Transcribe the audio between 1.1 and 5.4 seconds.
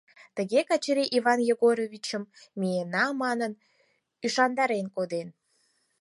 Иван Егоровичым миена манын, ӱшандарен коден.